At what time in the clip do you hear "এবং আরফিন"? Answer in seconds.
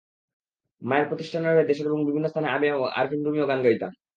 2.69-3.21